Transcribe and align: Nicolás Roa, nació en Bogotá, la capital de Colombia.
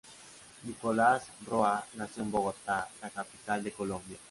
Nicolás 0.63 1.27
Roa, 1.45 1.85
nació 1.93 2.23
en 2.23 2.31
Bogotá, 2.31 2.89
la 3.03 3.11
capital 3.11 3.63
de 3.63 3.71
Colombia. 3.71 4.17